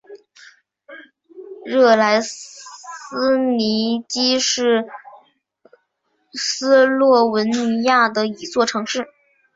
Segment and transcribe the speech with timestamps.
[1.63, 4.87] 热莱兹尼基是
[6.33, 9.05] 斯洛文尼亚的一座城市。